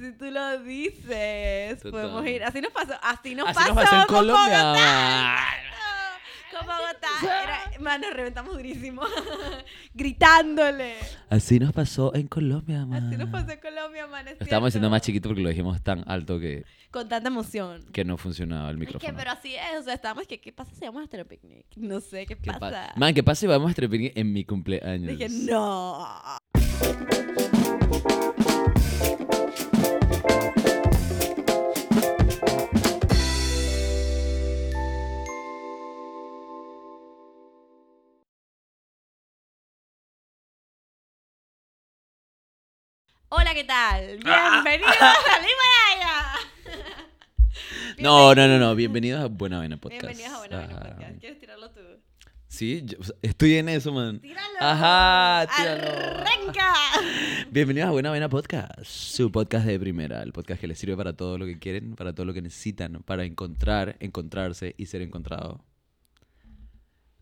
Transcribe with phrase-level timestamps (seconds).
[0.00, 1.90] Si tú lo dices, Total.
[1.92, 2.44] podemos ir.
[2.44, 4.62] Así nos pasó, así nos Así pasó, nos pasó en con Colombia.
[4.64, 5.36] Bogotá.
[6.56, 7.42] Con Bogotá.
[7.42, 9.02] Era, man, nos reventamos durísimo.
[9.94, 10.94] Gritándole.
[11.28, 13.08] Así nos pasó en Colombia, man.
[13.08, 14.26] Así nos pasó en Colombia, man.
[14.26, 17.84] es Lo estábamos diciendo más chiquito porque lo dijimos tan alto que, Con tanta emoción.
[17.92, 19.06] que no funcionaba el Es micrófono.
[19.06, 21.66] que, pero así es, o sea, estábamos que, ¿qué pasa si vamos a hacer picnic?
[21.76, 22.92] No sé, ¿qué, ¿Qué pa- pasa?
[22.96, 25.08] Man, ¿qué pasa si vamos a Strepini en mi cumpleaños?
[25.18, 26.06] Dije, no.
[43.28, 44.20] Hola, ¿qué tal?
[44.26, 44.62] Ah.
[44.64, 46.34] Bienvenidos a Limonada.
[47.98, 48.74] No, no, no, no.
[48.74, 50.02] Bienvenidos a Buena Vaina Podcast.
[50.04, 51.18] Bienvenidos a Buena Ah, Podcast.
[51.20, 51.80] ¿Quieres tirarlo tú?
[52.48, 54.20] Sí, yo- estoy en eso, man.
[54.20, 54.48] ¡Tíralo!
[54.60, 55.88] Ajá, tíralo.
[55.88, 56.74] ¡Arranca!
[57.50, 61.12] Bienvenidos a Buena Vaina Podcast, su podcast de primera, el podcast que les sirve para
[61.14, 65.64] todo lo que quieren, para todo lo que necesitan, para encontrar, encontrarse y ser encontrado.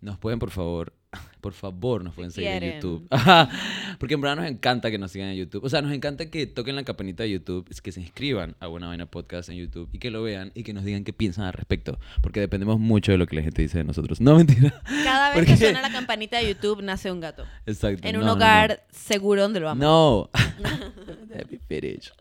[0.01, 0.93] Nos pueden, por favor,
[1.41, 2.75] por favor, nos pueden seguir en.
[2.75, 3.09] YouTube.
[3.99, 5.65] Porque en verdad nos encanta que nos sigan en YouTube.
[5.65, 8.67] O sea, nos encanta que toquen la campanita de YouTube, es que se inscriban a
[8.67, 11.45] Buena Vaina Podcast en YouTube y que lo vean y que nos digan qué piensan
[11.45, 11.99] al respecto.
[12.23, 14.21] Porque dependemos mucho de lo que la gente dice de nosotros.
[14.21, 14.83] No, mentira.
[15.05, 17.45] Cada vez ¿Por que suena la campanita de YouTube, nace un gato.
[17.67, 18.07] Exacto.
[18.07, 18.37] En no, un no, no.
[18.37, 19.81] hogar seguro donde lo aman.
[19.81, 20.31] No.
[21.69, 22.13] Finish.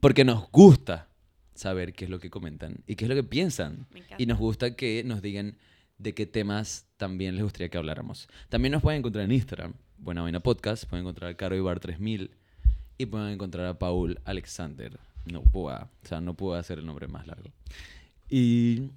[0.00, 1.08] Porque nos gusta
[1.54, 3.86] saber qué es lo que comentan y qué es lo que piensan.
[3.90, 4.22] Me encanta.
[4.22, 5.56] Y nos gusta que nos digan
[5.98, 8.28] de qué temas también les gustaría que habláramos.
[8.50, 12.30] También nos pueden encontrar en Instagram, Buena Vaina Podcast, pueden encontrar a Caro Ibar 3000
[12.98, 15.00] y pueden encontrar a Paul Alexander.
[15.24, 17.50] No puedo, o sea, no puedo hacer el nombre más largo.
[18.28, 18.90] Y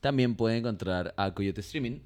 [0.00, 2.00] también pueden encontrar a Coyote Streaming,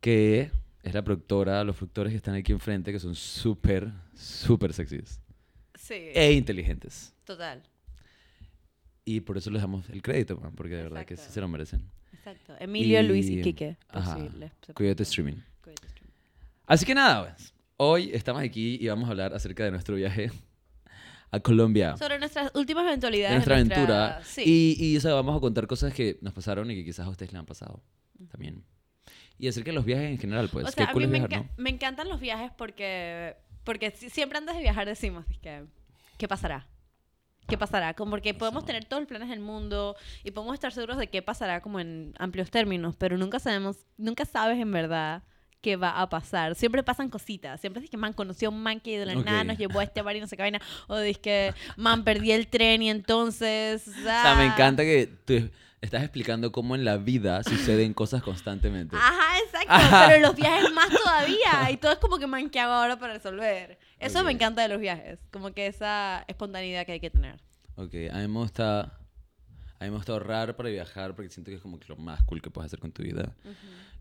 [0.00, 0.50] que
[0.84, 5.20] es la productora, los productores que están aquí enfrente, que son súper, súper sexys
[5.74, 7.12] Sí, e inteligentes.
[7.24, 7.62] total.
[9.16, 11.34] Y por eso les damos el crédito, man, porque de verdad que sí Exacto.
[11.34, 11.82] se lo merecen.
[12.12, 12.54] Exacto.
[12.60, 13.76] Emilio, Luis y Y- Quique.
[13.92, 15.36] se- Coyote Streaming.
[15.60, 16.12] Coyote Streaming.
[16.66, 20.30] Así que nada, pues, hoy estamos aquí y vamos a hablar acerca de nuestro viaje
[21.30, 21.96] a Colombia.
[21.96, 23.30] Sobre nuestras últimas eventualidades.
[23.32, 24.24] de nuestra nuestra- aventura.
[24.24, 24.42] Sí.
[24.78, 27.10] Y, y o sea, vamos a contar cosas que nos pasaron y que quizás a
[27.10, 27.82] ustedes les han pasado
[28.30, 28.64] también.
[29.38, 30.66] Y acerca de los viajes en general, pues.
[30.66, 31.62] o sea, qué a cool mí es me, viajar, enca- ¿no?
[31.62, 33.34] me encantan los viajes porque,
[33.64, 35.64] porque si- siempre antes de viajar decimos, que,
[36.18, 36.68] ¿qué pasará?
[37.48, 37.94] ¿Qué pasará?
[37.94, 41.22] Como porque podemos tener todos los planes del mundo y podemos estar seguros de qué
[41.22, 45.22] pasará como en amplios términos, pero nunca sabemos, nunca sabes en verdad
[45.62, 46.54] qué va a pasar.
[46.56, 47.60] Siempre pasan cositas.
[47.60, 49.46] Siempre es que man conoció a un man que de la nada Ok.
[49.46, 50.60] nos llevó a este bar y no sé qué vaina.
[50.88, 53.86] O dice que man perdí el tren y entonces.
[53.88, 54.52] O sea, me ah.
[54.52, 55.50] encanta que tú
[55.80, 58.96] estás explicando cómo en la vida suceden cosas constantemente.
[58.96, 59.72] Ajá, exacto.
[59.72, 60.06] Ajá.
[60.08, 61.70] Pero los viajes más todavía.
[61.70, 63.78] Y todo es como que, man, ¿qué hago ahora para resolver?
[64.02, 64.26] Eso Ok.
[64.26, 65.18] me encanta de los viajes.
[65.30, 67.40] Como que esa espontaneidad que hay que tener.
[67.76, 68.98] Ok, a mí me gusta...
[69.78, 72.22] A mí me gusta ahorrar para viajar porque siento que es como que lo más
[72.22, 73.34] cool que puedes hacer con tu vida.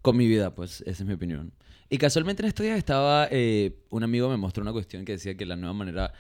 [0.04, 1.54] Con mi vida, pues, esa es mi opinión.
[1.90, 3.28] Y casualmente en estos días estaba...
[3.32, 6.14] eh, un amigo me mostró una cuestión que decía que la nueva manera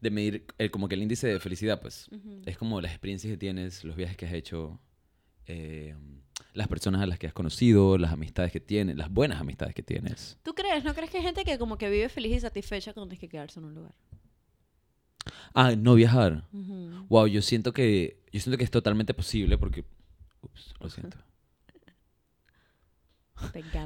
[0.00, 2.10] de medir el, como que el índice de felicidad, pues,
[2.44, 4.80] es como las experiencias que tienes, los viajes que has hecho,
[5.46, 5.94] eh,
[6.54, 9.82] las personas a las que has conocido, las amistades que tienes, las buenas amistades que
[9.82, 10.38] tienes.
[10.42, 10.84] ¿Tú crees?
[10.84, 13.28] ¿No crees que hay gente que como que vive feliz y satisfecha cuando tiene que
[13.28, 13.94] quedarse en un lugar?
[15.52, 16.44] Ah, no viajar.
[17.08, 19.84] Wow, yo siento que yo siento que es totalmente posible porque
[20.42, 21.18] ups, lo siento.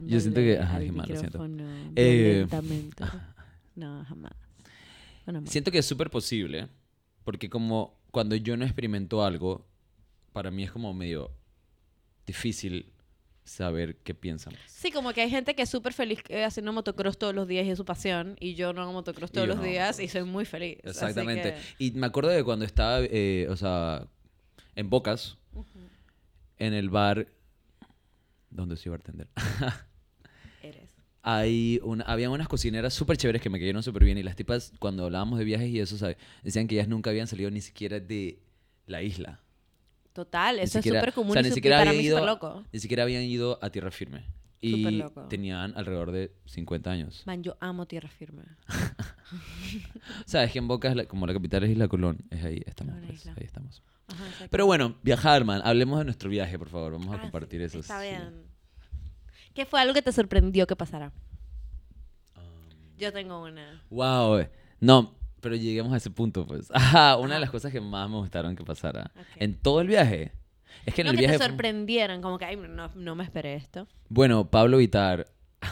[0.06, 1.46] Yo siento que- Pegándole ajá, mal, lo siento.
[1.96, 2.46] Eh.
[3.74, 4.32] No, jamás.
[5.24, 6.68] Bueno, Siento que es súper posible
[7.24, 9.66] porque como cuando yo no experimento algo,
[10.32, 11.30] para mí es como medio
[12.28, 12.92] difícil
[13.42, 14.54] saber qué piensan.
[14.66, 17.66] Sí, como que hay gente que es súper feliz eh, haciendo motocross todos los días
[17.66, 18.36] y es su pasión.
[18.38, 20.78] Y yo no hago motocross todos los no días y soy muy feliz.
[20.84, 21.54] Exactamente.
[21.78, 24.06] que- Y me acuerdo de cuando estaba, eh, o sea,
[24.76, 25.38] en Bocas,
[26.58, 27.26] en el bar
[28.50, 29.28] donde soy bartender.
[30.62, 30.90] Eres.
[31.22, 34.72] hay una, había unas cocineras súper chéveres que me cayeron súper bien y las tipas
[34.78, 36.16] cuando hablábamos de viajes y eso, ¿sabes?
[36.42, 38.38] decían que ellas nunca habían salido ni siquiera de
[38.86, 39.40] la isla.
[40.18, 42.16] Total, Ni eso siquiera- es súper común o sea, ni siquiera para había mí ido-
[42.18, 42.64] súper loco.
[42.72, 44.24] Ni siquiera habían ido a tierra firme.
[44.60, 47.22] Y tenían alrededor de 50 años.
[47.24, 48.42] Man, yo amo tierra firme.
[49.30, 52.42] O sea, es que en Boca, es la- como la capital es Isla Colón, es
[52.44, 52.96] ahí, estamos.
[53.06, 53.82] Pues, ahí estamos.
[54.08, 54.24] Ajá.
[54.50, 55.60] Pero bueno, viajar, man.
[55.64, 56.92] Hablemos de nuestro viaje, por favor.
[56.94, 57.78] Vamos a Ah, compartir sí, eso.
[57.78, 58.08] Está sí.
[58.08, 58.42] bien.
[59.54, 61.12] ¿Qué fue algo que te sorprendió que pasara?
[62.96, 63.82] Yo tengo una.
[63.90, 64.38] Wow.
[64.38, 64.50] eh.
[64.80, 66.68] No, pero lleguemos a ese punto, pues.
[66.74, 69.26] Ajá, una de las cosas que más me gustaron que pasara Ok.
[69.36, 70.32] en todo el viaje.
[70.86, 71.38] Es que en no, el que viaje.
[71.38, 73.86] te sorprendieran, como que, ay, no, no me esperé esto.
[74.08, 75.26] Bueno, Pablo Vitar.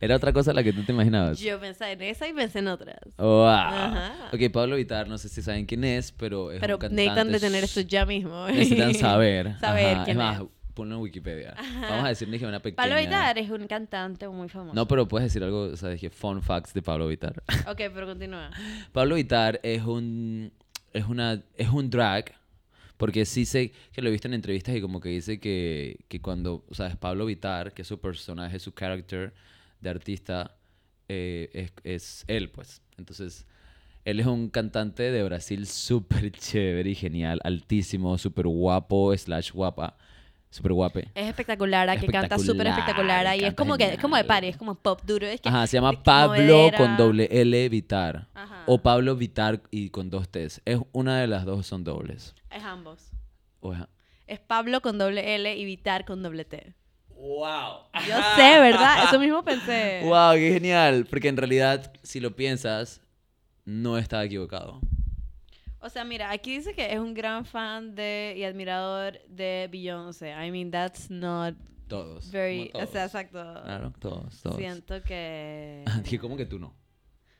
[0.00, 1.38] Era otra cosa la que tú te imaginabas.
[1.40, 2.98] Yo pensé en esa y pensé en otras.
[3.18, 3.44] Wow.
[3.46, 4.12] Ajá.
[4.32, 7.02] Ok, Pablo Vitar, no sé si saben quién es, pero es Pero un cantante.
[7.02, 8.46] necesitan detener esto ya mismo.
[8.46, 9.56] Necesitan saber.
[9.60, 10.46] Saber Ajá, quién es más, es.
[10.80, 11.54] Ponlo en Wikipedia.
[11.82, 12.76] Vamos a decir dije una pequeña.
[12.76, 14.74] Pablo Vitar es un cantante muy famoso.
[14.74, 17.42] No, pero puedes decir algo, o sea, dije fun facts de Pablo Vitar.
[17.68, 18.50] Ok, pero continúa.
[18.92, 20.50] Pablo Vitar es un
[20.94, 22.34] es una es un drag
[22.96, 26.22] porque sí sé que lo he visto en entrevistas y como que dice que, que
[26.22, 29.34] cuando, o sea, es Pablo Vitar, que es su personaje, su character
[29.80, 30.56] de artista,
[31.08, 32.82] eh, es, es él, pues.
[32.96, 33.46] Entonces,
[34.04, 39.96] él es un cantante de Brasil súper chévere y genial, altísimo, súper guapo, slash guapa,
[40.50, 41.08] súper guape.
[41.14, 44.56] Es espectacular, que canta súper Espectacular, y es como que es como de party, es
[44.56, 48.28] como pop duro, es que Ajá, se llama Pablo con doble L Vitar.
[48.34, 48.64] Ajá.
[48.66, 50.60] O Pablo Vitar y con dos T's.
[50.64, 52.34] Es una de las dos son dobles.
[52.50, 53.10] Es ambos.
[53.60, 53.80] O es-
[54.26, 56.74] Es Pablo con doble L y Vitar con doble T.
[57.10, 57.80] ¡Wow!
[58.08, 59.04] Yo sé, ¿verdad?
[59.04, 60.00] Eso mismo pensé.
[60.04, 60.34] ¡Wow!
[60.34, 61.06] ¡Qué genial!
[61.08, 63.02] Porque en realidad, si lo piensas,
[63.66, 64.80] no estaba equivocado.
[65.80, 70.30] O sea, mira, aquí dice que es un gran fan de y admirador de Beyoncé.
[70.32, 71.54] I mean, that's not
[71.88, 72.30] Todos.
[72.30, 73.38] very, o sea, exacto.
[73.64, 74.56] Claro, todos, todos.
[74.56, 76.74] Siento que Dije, ¿cómo que tú no?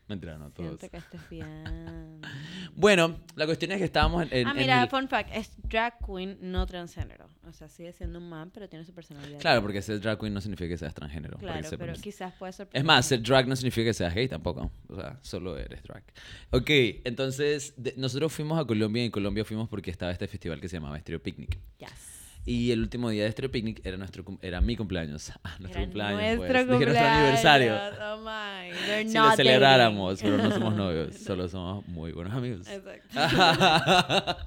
[0.09, 0.79] Mentira, no, todos.
[0.81, 2.21] siento que estés bien.
[2.77, 5.51] Bueno, la cuestión es que estábamos en, en- ah, en mira, el- fun fact, es
[5.69, 7.29] drag queen no transgénero.
[7.49, 9.39] O sea, sigue siendo un man, pero tiene su personalidad.
[9.41, 11.39] Claro, porque ser drag queen no significa que seas transgénero.
[11.39, 14.71] Claro, pero quizás puede ser Es más, ser drag no significa que seas gay tampoco.
[14.89, 16.03] O sea, solo eres drag.
[16.51, 16.71] Ok,
[17.05, 20.69] entonces de- nosotros fuimos a Colombia y en Colombia fuimos porque estaba este festival que
[20.69, 21.59] se llamaba Stereo Picnic.
[21.79, 22.20] Yes.
[22.47, 25.33] Y el último día de Stereo Picnic era, nuestro, era mi cumpleaños.
[25.45, 26.21] Ah, nuestro Era cumpleaños.
[26.21, 26.67] nuestro pues.
[26.67, 27.01] Dije cumpleaños.
[27.01, 27.75] nuestro aniversario.
[28.03, 29.09] Oh my.
[29.09, 30.37] Si lo celebráramos, dating.
[30.37, 31.17] pero no somos novios.
[31.17, 32.67] Solo somos muy buenos amigos.
[32.69, 34.47] Exacto.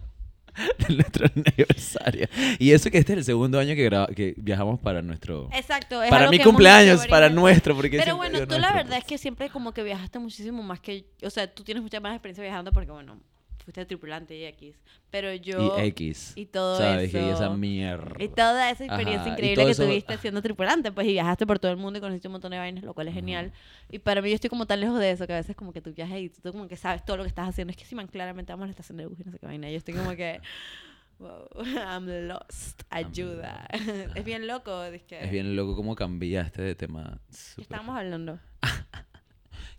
[0.88, 2.28] de nuestro aniversario.
[2.60, 5.50] Y eso que este es el segundo año que, que viajamos para nuestro...
[5.54, 6.04] Exacto.
[6.04, 7.76] es Para mi cumpleaños, para nuestro.
[7.76, 9.06] Porque Pero bueno, tú la nuestro, verdad es pues.
[9.06, 11.06] que siempre como que viajaste muchísimo más que...
[11.24, 13.20] O sea, tú tienes mucha más experiencia viajando porque, bueno,
[13.64, 14.76] fuiste tripulante y X.
[15.10, 15.78] Pero yo...
[15.78, 16.34] Y X.
[16.36, 17.10] y todo ¿sabes?
[17.14, 17.20] eso.
[17.20, 18.16] Y esa mierda.
[18.24, 21.60] Y toda esa experiencia Ajá, increíble que eso- tuviste siendo tripulante, pues, y viajaste por
[21.60, 23.52] todo el mundo y conociste un montón de vainas, lo cual es genial.
[23.90, 25.82] Y para mí yo estoy como tan lejos de eso, que a veces como que
[25.82, 27.72] tú viajas y tú como que sabes todo lo que estás haciendo.
[27.72, 29.46] Es que si man, claramente vamos a la estación de bus y no sé qué
[29.46, 29.70] vaina.
[29.70, 30.42] Yo estoy como que,
[31.20, 33.68] wow, I'm lost, ayuda.
[34.16, 35.24] es bien loco, es que...
[35.24, 37.20] Es bien loco cómo cambiaste de tema.
[37.30, 37.62] ¿Qué súper.
[37.64, 38.40] estábamos hablando?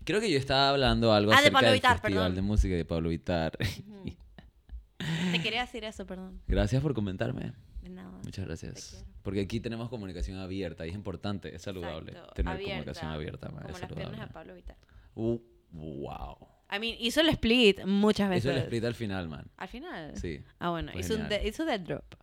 [0.05, 2.35] Creo que yo estaba hablando algo Ah, de acerca Pablo del Vittar, festival perdón.
[2.37, 3.53] de música de Pablo Vitar.
[5.33, 6.41] Te quería decir eso, perdón.
[6.47, 7.53] gracias por comentarme.
[7.83, 8.19] De nada.
[8.25, 9.05] Muchas gracias.
[9.23, 13.47] Porque aquí tenemos comunicación abierta y es importante, es saludable Exacto, tener abierta, comunicación abierta.
[13.49, 14.27] Como es las piernas saludable.
[14.27, 14.77] de Pablo Vittar.
[15.15, 15.39] Uh,
[15.73, 16.49] wow.
[16.75, 18.47] I mean, hizo el split muchas veces.
[18.47, 19.47] Eso lo explica al final, man.
[19.59, 20.17] Al final.
[20.17, 20.41] Sí.
[20.59, 22.15] Ah, bueno, Fue hizo, un de- hizo del drop.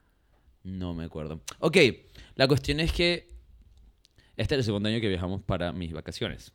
[0.64, 1.42] No me acuerdo.
[1.60, 1.78] Ok,
[2.36, 3.30] la cuestión es que
[4.38, 6.54] este es el segundo año que viajamos para mis vacaciones.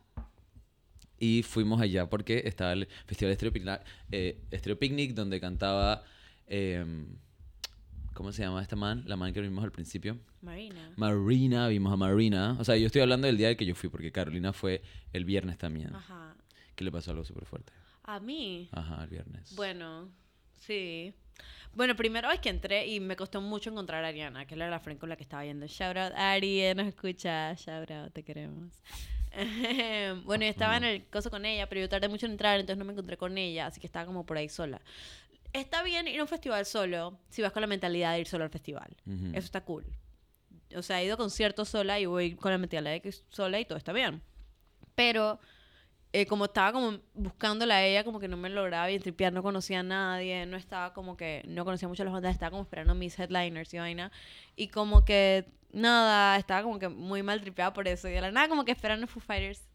[1.18, 3.80] Y fuimos allá porque estaba el Festival Estéreo Picnic,
[4.10, 6.04] eh, Picnic donde cantaba...
[6.46, 7.06] em,
[8.16, 9.02] ¿Cómo se llama esta man?
[9.06, 10.18] La man que vimos al principio.
[10.40, 10.90] Marina.
[10.96, 12.56] Marina, vimos a Marina.
[12.58, 14.80] O sea, yo estoy hablando del día del que yo fui porque Carolina fue
[15.12, 15.94] el viernes también.
[15.94, 16.34] Ajá.
[16.74, 17.74] Que le pasó algo súper fuerte.
[18.04, 18.70] A mí.
[18.72, 19.54] Ajá, el viernes.
[19.54, 20.08] Bueno,
[20.60, 21.12] sí.
[21.74, 24.80] Bueno, primero es que entré y me costó mucho encontrar a Ariana, que era la
[24.80, 25.66] friend con la que estaba yendo.
[25.66, 27.52] Shout out, Ari, eh, nos escucha.
[27.52, 28.72] Shout out, te queremos.
[30.24, 32.78] bueno, yo estaba en el coso con ella, pero yo tardé mucho en entrar, entonces
[32.78, 34.80] no me encontré con ella, así que estaba como por ahí sola.
[35.52, 38.44] Está bien ir a un festival solo si vas con la mentalidad de ir solo
[38.44, 38.96] al festival.
[39.06, 39.28] Ujú.
[39.28, 39.84] Eso está cool.
[40.74, 43.24] O sea, he ido a conciertos sola y voy con la mentalidad de que es
[43.28, 44.22] sola y todo está bien.
[44.94, 45.38] Pero
[46.18, 49.42] eh, como estaba como buscándola a ella, como que no me lograba bien tripear, no
[49.42, 52.62] conocía a nadie, no estaba como que, no conocía mucho a las bandas, estaba como
[52.62, 54.10] esperando mis headliners y vaina.
[54.56, 58.08] Y como que, nada, estaba como que muy mal tripeada por eso.
[58.08, 59.68] Y de la nada como que esperando Foo Fighters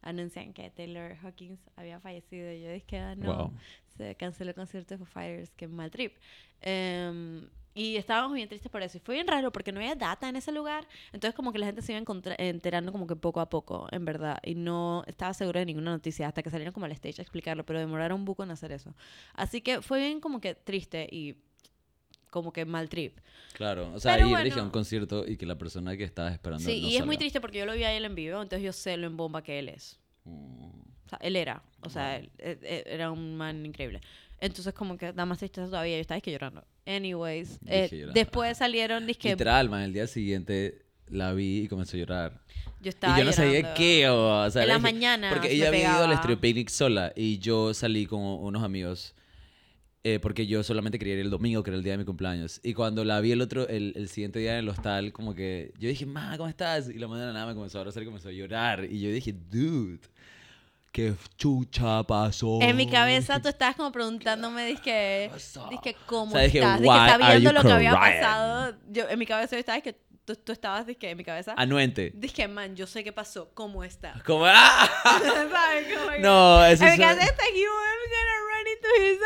[0.00, 2.52] anuncian que Taylor Hawkins había fallecido.
[2.52, 3.52] Y yo dije, ah, no, Wow.
[3.96, 6.16] se canceló el concierto de Foo Fighters, que mal trip.
[6.60, 7.48] Em,
[7.80, 8.96] y estábamos bien tristes por eso.
[8.98, 10.86] Y fue bien raro porque no había data en ese lugar.
[11.12, 12.02] Entonces como que la gente se iba
[12.38, 14.38] enterando como que poco a poco, en verdad.
[14.42, 17.64] Y no estaba segura de ninguna noticia hasta que salieron como al stage a explicarlo.
[17.64, 18.94] Pero demoraron un poco en hacer eso.
[19.34, 21.36] Así que fue bien como que triste y
[22.30, 23.18] como que mal trip.
[23.54, 24.44] Claro, o sea, Pero ir bueno.
[24.44, 27.06] dije, a un concierto y que la persona que estabas esperando Sí, no y es
[27.06, 28.42] muy triste porque yo lo vi a él en vivo.
[28.42, 29.98] Entonces yo sé lo en bomba que él es.
[30.24, 30.64] Mm.
[31.06, 31.62] O sea, él era.
[31.80, 34.00] O sea, él, él- él era un man increíble.
[34.40, 35.96] Entonces, como que da más tristeza todavía.
[35.96, 36.64] Yo estaba que llorando.
[36.88, 42.00] Anyways, eh, después salieron, dije, Literal, man, el día siguiente la vi y comenzó a
[42.00, 42.40] llorar.
[42.80, 45.68] yo estaba y yo no sabía qué, o, o sea, En las mañanas Porque ella
[45.68, 46.12] había ido al.
[46.12, 49.14] Estéreo Picnic sola y yo salí con unos amigos
[50.04, 52.60] eh, porque yo solamente quería ir el domingo, que era el día de mi cumpleaños.
[52.62, 55.74] Y cuando la vi el otro, el, el siguiente día en el hostal, como que
[55.78, 56.88] yo dije, ma, ¿cómo estás?
[56.88, 58.86] Y la madre de la nada me comenzó a abrazar y comenzó a llorar.
[58.90, 60.00] Y yo dije, dude,
[60.92, 62.58] ¿Qué chucha pasó?
[62.62, 64.66] En mi cabeza tú estabas como preguntándome,
[65.30, 65.68] pasó?
[65.70, 66.80] dizque ¿cómo O sea, dije, estás?
[66.80, 68.74] Dizque "Why are sabiendo you lo que había crying?" pasado.
[68.88, 69.92] Yo, en mi cabeza yo estaba, que
[70.24, 71.54] tú, tú estabas, dizque, en mi cabeza.
[71.56, 72.12] Anuente.
[72.14, 74.14] Dije, man, yo sé qué pasó, ¿cómo está?
[74.26, 74.88] Como, ¡ah!
[75.04, 75.86] ¿Sabes?
[75.86, 77.00] Que- No, eso En mi es...
[77.00, 79.18] cabeza está I'm gonna run into his.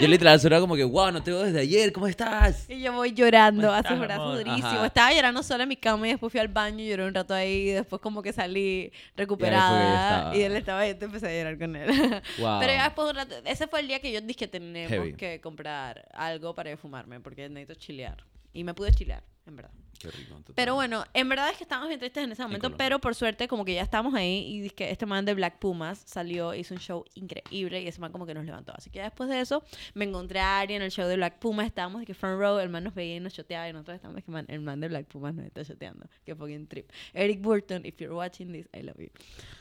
[0.00, 2.68] Yo literal sonaba como que, wow, no te veo desde ayer, ¿cómo estás?
[2.68, 4.38] Y yo voy llorando, ¿Cómo hace estás, brazo amor?
[4.44, 4.84] durísimo.
[4.84, 7.34] Estaba llorando sola en mi cama y después fui al baño y lloré un rato
[7.34, 7.70] ahí.
[7.70, 10.36] Y después como que salí recuperada.
[10.36, 11.86] Y él estaba ahí, entonces empecé a llorar con él.
[12.38, 12.60] Wow.
[12.60, 14.90] Pero ya después de un rato, ese fue el día que yo dije que tenemos
[14.90, 15.14] Heavy.
[15.14, 18.24] que comprar algo para fumarme porque necesito chilear.
[18.52, 19.70] Y me pude chilear, en verdad.
[19.98, 20.36] Qué rico.
[20.54, 23.48] Pero bueno, en verdad es que estábamos bien tristes en ese momento, pero por suerte
[23.48, 26.74] como que ya estábamos ahí y dizque que este man de Black Pumas salió, hizo
[26.74, 28.72] un show increíble y ese man como que nos levantó.
[28.76, 31.66] Así que después de eso me encontré a Ari en el show de Black Pumas,
[31.66, 34.16] estábamos de que front row, el man nos veía y nos choteaba y nosotros estábamos
[34.16, 36.06] de que man, el man de Black Pumas nos está choteando.
[36.24, 36.90] Que fucking trip.
[37.14, 39.10] Eric Burton, if you're watching this, I love you.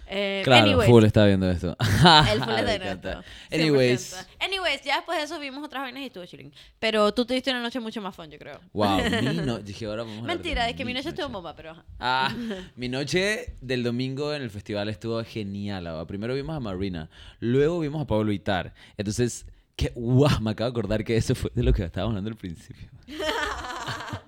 [0.07, 1.75] Eh, Claro, anyways, full está viendo esto.
[1.79, 3.23] el full es de nuestro.
[3.51, 4.27] Anyways, 100%.
[4.45, 6.51] Anyways, ya después de eso vimos otras vainas y estuvo chilling.
[6.79, 8.59] Pero tú tuviste una noche mucho más fun, yo creo.
[8.73, 9.59] wow, mi no...
[9.59, 11.75] Dije, ahora vamos a Mentira, es que mi mi noche estuvo bomba, pero.
[11.99, 12.33] Ah,
[12.75, 15.87] mi noche del domingo en el festival estuvo genial.
[15.87, 16.05] ah.
[16.07, 17.09] Primero vimos a Marina,
[17.39, 18.73] luego vimos a Pablo Vitar.
[18.97, 19.45] Entonces,
[19.75, 22.37] que guau, me acabo de acordar que eso fue de lo que estábamos hablando al
[22.37, 22.87] principio.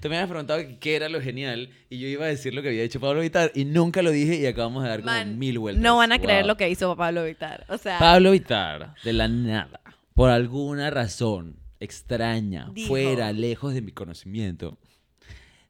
[0.00, 2.68] Tú me habías preguntado qué era lo genial y yo iba a decir lo que
[2.68, 5.82] había hecho Pablo Vitar y nunca lo dije y acabamos de dar como mil vueltas.
[5.82, 7.64] No van a creer lo que hizo Pablo Vitar.
[7.68, 9.80] O sea, Pablo Vitar, de la nada,
[10.14, 12.88] por alguna razón extraña, Dijo.
[12.88, 14.78] fuera, lejos de mi conocimiento,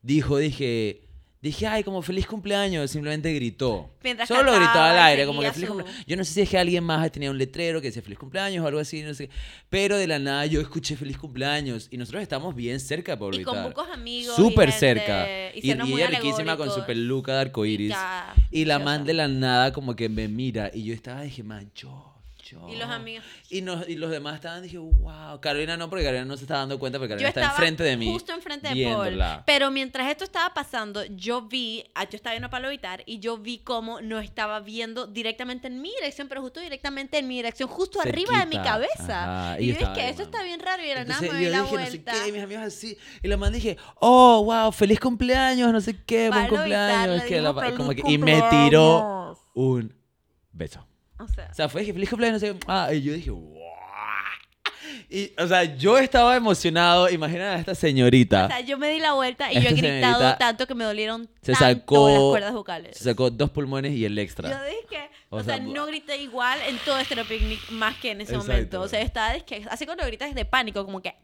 [0.02, 1.08] dijo, dije,
[1.42, 3.90] dije, ay, como feliz cumpleaños, simplemente gritó.
[4.02, 6.06] Mientras Solo cantaba, al aire, como que feliz su- cumpleaños.
[6.06, 8.64] Yo no sé si es que alguien más tenía un letrero que decía feliz cumpleaños
[8.64, 9.28] o algo así, no sé.
[9.68, 13.38] Pero de la nada yo escuché feliz cumpleaños y nosotros estamos bien cerca de Pablo
[13.40, 14.37] y con pocos amigos.
[14.37, 15.28] Súper y gente, cerca.
[15.54, 17.90] Y, Y, y ella riquísima con su peluca de arcoiris.
[17.90, 21.42] Ya, Y la man de la nada como que me mira y yo estaba, dije,
[21.42, 22.12] man, yo,
[22.52, 22.68] yo.
[22.68, 23.25] Y los amigos.
[23.50, 25.40] Y, nos- y los demás estaban, dije, wow.
[25.40, 27.82] Carolina no, porque Carolina no se estaba dando cuenta, porque Yo Carolina está estaba enfrente
[27.82, 28.12] de mí.
[28.12, 29.32] justo enfrente de viéndola.
[29.35, 29.42] Paul.
[29.47, 33.18] Pero mientras esto estaba pasando, yo vi, ah, yo estaba viendo a Pablo Vitar y
[33.18, 37.37] yo vi cómo no estaba viendo directamente en mi dirección, pero justo directamente en mi
[37.37, 39.49] dirección, justo arriba de mi cabeza.
[39.52, 41.26] Ajá, Y y yo yo dije esto está bien raro y de la nada me
[41.28, 42.12] yo doy la dije, no sé vuelta.
[42.12, 42.97] qué, y mis amigos así.
[43.23, 47.23] Y la man dije, oh, wow, feliz cumpleaños, no sé qué, buen Pablo Vittar cumpleaños.
[47.23, 49.38] le que la como "Feliz que, y me tiró cumpleaños".
[49.54, 49.94] un
[50.52, 50.87] beso.
[51.24, 52.56] O sea, O sea, fue dije, feliz cumpleaños, no sé.
[52.66, 53.58] Ah, y yo dije, wow.
[55.08, 57.08] Y, o sea, yo estaba emocionado.
[57.10, 58.46] Imagina a esta señorita.
[58.46, 61.28] o sea, yo me di la vuelta y yo he gritado tanto que me dolieron
[61.42, 62.96] se tanto sacó- las cuerdas vocales.
[62.96, 64.64] Se sacó dos pulmones y el Yo extra.
[64.64, 68.20] dije, o, O sea, sea, no grité igual en todo este picnic más que en
[68.20, 68.52] ese Exacto.
[68.52, 68.80] momento.
[68.82, 71.14] O sea, estaba, es que, así cuando gritas de pánico, como que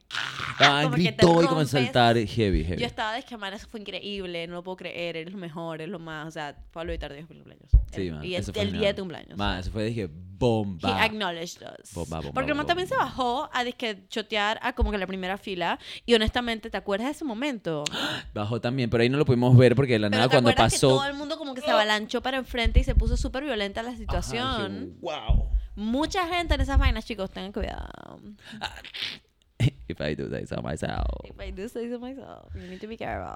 [0.61, 2.81] Ah, como que te gritó y comenzó a saltar heavy, heavy.
[2.81, 5.83] yo estaba de que, man, eso fue increíble, no lo puedo creer, eres lo mejor,
[5.83, 6.27] eres lo más.
[6.27, 7.71] O sea, Pablo Vitar feliz cumpleaños.
[7.95, 8.25] Sí, man.
[8.25, 9.37] Y el, el día de tu cumpleaños.
[9.39, 10.09] Man, eso fue, dije, He
[10.41, 11.03] bomba.
[11.03, 11.93] acknowledged us.
[11.93, 15.07] Bomba, bomba, Porque el man también se bajó a disque chotear a como que la
[15.07, 15.79] primera fila.
[16.07, 17.85] Y honestamente, ¿te acuerdas de ese momento?
[18.35, 20.55] Bajó también, pero ahí no lo pudimos ver porque de la Pero nada ¿te cuando
[20.55, 20.89] pasó.
[20.89, 23.83] que todo el mundo como que se avalanchó para enfrente y se puso súper violenta
[24.07, 24.97] Ajá, situación?
[25.01, 25.49] wow.
[25.77, 28.21] Mucha gente en esas vainas, chicos, tengan cuidado.
[29.89, 31.07] If I do this on myself.
[31.25, 33.35] If I do say so myself, you need to be careful.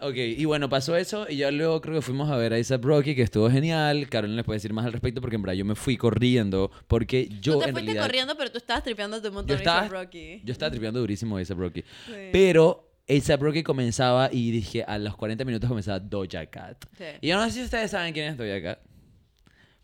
[0.00, 2.84] Ok, y bueno, pasó eso y ya luego creo que fuimos a ver a A$AP
[2.84, 4.08] Rocky, que estuvo genial.
[4.08, 7.28] Carolina les puede decir más al respecto porque en verdad yo me fui corriendo porque
[7.40, 8.02] yo tú te en fuiste realidad...
[8.04, 10.40] corriendo, pero tú estabas tripeando un montón Yo de estaba, A$AP Rocky.
[10.44, 11.82] yo estaba tripeando durísimo a A$AP Rocky.
[12.06, 12.12] Sí.
[12.30, 16.84] Pero A$AP Rocky comenzaba y dije, a los 40 minutos comenzaba Doja Cat.
[16.96, 17.04] Sí.
[17.20, 18.78] Y yo no sé si ustedes saben quién es Doja Cat.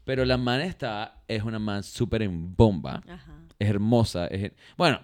[0.04, 3.02] Pero la man está, es una man súper en bomba.
[3.08, 3.32] Ajá.
[3.58, 4.26] Es hermosa.
[4.26, 5.00] Es, bueno,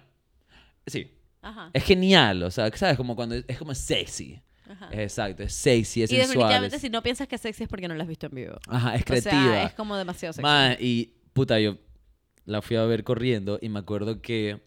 [0.85, 1.11] sí.
[1.41, 1.69] Ajá.
[1.73, 2.43] Es genial.
[2.43, 2.97] O sea, ¿sabes?
[2.97, 4.39] Como cuando es, es como sexy.
[4.69, 4.89] ajá.
[4.91, 5.43] Es exacto.
[5.43, 6.27] Es sexy, es y sensual.
[6.27, 8.35] definitivamente es- si no piensas que es sexy es porque no la has visto en
[8.35, 8.57] vivo.
[8.67, 9.31] Ajá, es O creativa.
[9.43, 10.43] sea, es como demasiado sexy.
[10.43, 11.77] Man, y puta, yo
[12.45, 14.61] la fui a ver corriendo y me acuerdo que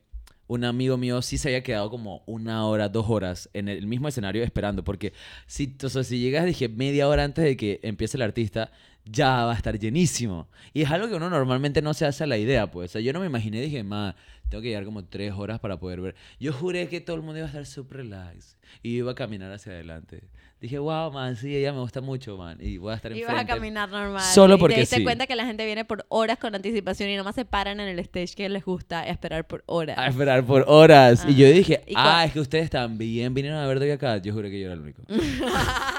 [0.47, 4.09] un amigo mío sí se había quedado como una hora, dos horas en el mismo
[4.09, 5.13] escenario esperando, porque
[5.47, 8.71] si, o sea, si llegas, dije, media hora antes de que empiece el artista,
[9.05, 10.49] ya va a estar llenísimo.
[10.73, 12.91] Y es algo que uno normalmente no se hace a la idea, pues.
[12.91, 14.15] O sea, yo no me imaginé, dije, man,
[14.49, 16.15] tengo que llegar como tres horas para poder ver.
[16.41, 19.53] Yo juré que todo el mundo iba a estar súper relax y iba a caminar
[19.53, 20.25] hacia adelante.
[20.61, 23.35] Dije, wow, man, sí, ella me gusta mucho, man, y voy a estar Y enfrente.
[23.35, 24.23] vas a caminar normal.
[24.23, 25.05] Solo y porque te diste sí.
[25.05, 27.99] cuenta que la gente viene por horas con anticipación y nomás se paran en el
[27.99, 29.99] stage que les gusta a esperar por horas.
[29.99, 31.27] a esperar por horas.
[31.29, 34.25] Y yo dije, ¿Y ah, es que ustedes también vinieron a ver Doja Cat.
[34.25, 35.03] Yo juré que yo era el único.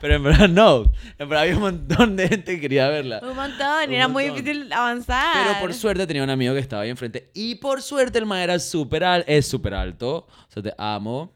[0.00, 0.92] Pero en verdad no.
[1.18, 3.20] En verdad había un montón de gente que quería verla.
[3.22, 4.44] Un montón, Un era muy montón.
[4.44, 5.46] difícil avanzar.
[5.46, 7.30] Pero por suerte tenía un amigo que estaba ahí enfrente.
[7.34, 9.30] Y por suerte el man era súper alto.
[9.30, 10.26] Es súper alto.
[10.28, 11.32] O sea, te amo.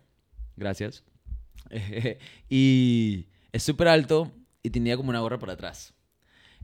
[0.57, 1.02] Gracias.
[2.49, 4.31] y es súper alto
[4.62, 5.95] y tenía como una gorra por atrás.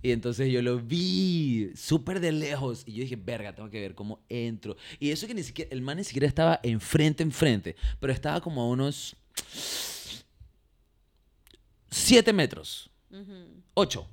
[0.03, 2.83] Y entonces yo lo vi súper de lejos.
[2.87, 4.77] Y yo dije, verga, tengo que ver cómo entro.
[5.01, 7.77] Y eso que ni siquiera, el man ni siquiera estaba enfrente, enfrente.
[7.99, 9.17] Pero estaba como a unos
[11.97, 12.91] 7 metros.
[13.11, 13.63] Ujú.
[13.75, 14.07] 8.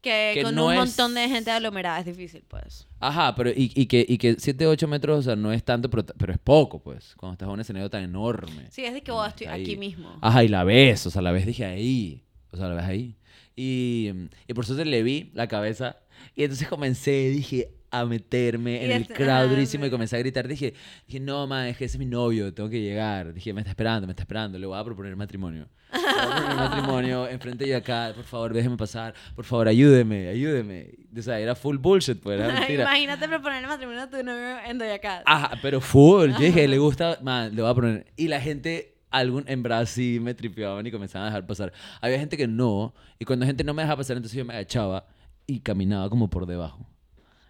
[0.00, 2.88] Que, Que con no un es- montón de gente aglomerada es difícil, pues.
[2.98, 5.88] Ajá, pero y, y que, y que 7, 8 metros, o sea, no es tanto,
[5.88, 7.14] pero, pero es poco, pues.
[7.16, 8.66] Cuando estás en un escenario tan enorme.
[8.70, 9.62] Sí, es de que oh, estoy Ahí.
[9.62, 10.18] aquí mismo.
[10.20, 12.24] Ajá, y la ves, o sea, la ves, dije ahí.
[12.50, 13.16] O sea, la ves ahí.
[13.54, 14.10] Y,
[14.48, 15.98] y por suerte le vi la cabeza.
[16.34, 20.48] Y entonces comencé, dije, a meterme en el crowd durísimo y comencé a gritar.
[20.48, 20.72] Dije,
[21.06, 23.34] dije, no, man, es que ese es mi novio, tengo que llegar.
[23.34, 25.68] Dije, me está esperando, me está esperando, le voy a proponer matrimonio.
[25.92, 30.28] Le voy a proponer matrimonio enfrente de acá, por favor, déjeme pasar, por favor, ayúdeme,
[30.28, 30.90] ayúdeme.
[31.14, 32.84] O sea, era full bullshit, pues, era mentira.
[32.84, 35.22] Imagínate proponerle matrimonio a tu novio en Doña Cat.
[35.26, 36.30] Ajá, pero full.
[36.30, 38.06] Yo dije, le gusta, man, le voy a poner.
[38.16, 41.74] Y la gente, algún, en Brasil me tripeaban y comenzaban a dejar pasar.
[42.00, 45.06] Había gente que no, y cuando gente no me dejaba pasar, entonces yo me agachaba
[45.46, 46.88] y caminaba como por debajo.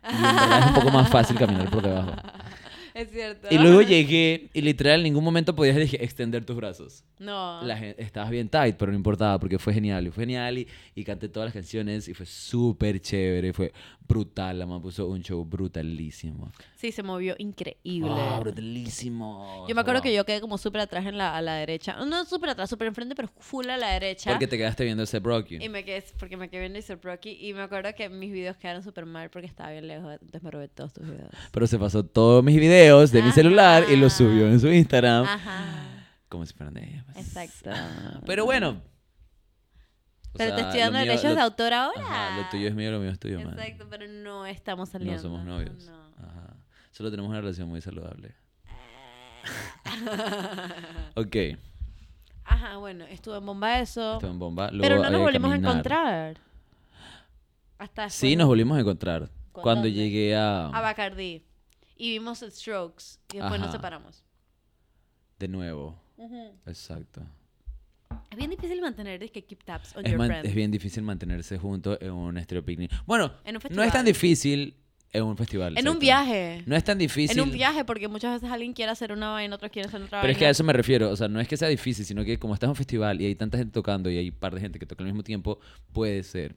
[0.04, 2.12] Y en verdad es un poco más fácil caminar por debajo.
[2.94, 3.48] Es cierto.
[3.50, 7.04] Y luego llegué y literal en ningún momento podías dije, extender tus brazos.
[7.18, 7.62] No.
[7.62, 10.06] La gente, estabas bien tight, pero no importaba porque fue genial.
[10.06, 13.52] Y fue genial y, y canté todas las canciones y fue súper chévere.
[13.54, 13.72] Fue
[14.08, 14.58] brutal.
[14.58, 16.50] La mamá puso un show brutalísimo.
[16.76, 18.10] Sí, se movió increíble.
[18.10, 19.66] Ah, brutalísimo.
[19.68, 20.02] yo me acuerdo Wow.
[20.04, 21.96] que yo quedé como súper atrás en la, a la derecha.
[22.04, 24.30] No súper atrás, súper enfrente, pero full a la derecha.
[24.30, 25.58] Porque te quedaste viendo ese Brocky.
[25.62, 26.98] Y me quedé, porque me quedé viendo Mr.
[27.02, 30.42] Rocky y me acuerdo que mis videos quedaron súper mal porque estaba bien lejos, entonces
[30.42, 31.30] me robé todos tus videos.
[31.52, 35.24] Pero se pasó todos mis videos de mi celular y los subió en su Instagram.
[35.24, 37.04] Ajá, Como si fueran de ella.
[37.12, 37.18] pues.
[37.26, 37.70] exacto.
[38.26, 38.80] Pero bueno.
[40.34, 42.00] O Pero te estoy dando mío- derechos lo- de autor ahora.
[42.00, 43.58] Ajá, lo tuyo es mío, lo mío es tuyo, man.
[43.58, 45.16] Exacto, pero no estamos saliendo.
[45.16, 45.84] No somos novios.
[45.86, 46.26] No.
[46.26, 46.56] Ajá.
[46.90, 48.34] Solo tenemos una relación muy saludable.
[51.16, 51.36] ok.
[52.44, 54.14] Ajá, bueno, estuve en bomba eso.
[54.14, 54.70] Estuve en bomba.
[54.80, 56.36] pero no nos volvimos a encontrar.
[57.78, 59.28] Hasta Sí, nos volvimos a encontrar.
[59.52, 59.92] ¿Con Cuando dónde?
[59.92, 60.66] llegué a...
[60.68, 61.44] a Bacardí.
[61.96, 63.18] Y vimos Strokes.
[63.32, 64.24] Y después nos separamos.
[65.38, 66.00] De nuevo.
[66.66, 67.22] Exacto.
[68.30, 70.48] Es bien difícil mantener es que keep tabs on Es, your friends.
[70.48, 72.90] es bien difícil mantenerse juntos en un estéreo picnic.
[73.06, 74.76] Bueno, En un no es tan difícil
[75.12, 75.76] en un festival.
[75.76, 76.62] En un viaje.
[76.66, 77.36] No es tan difícil.
[77.38, 80.20] En un viaje, porque muchas veces alguien quiere hacer una vaina, otros quieren hacer otra
[80.22, 80.38] Pero es vaina.
[80.38, 81.10] que a eso me refiero.
[81.10, 83.26] O sea, no es que sea difícil, sino que como estás en un festival y
[83.26, 85.58] hay tanta gente tocando y hay un par de gente que toca al mismo tiempo,
[85.92, 86.56] puede ser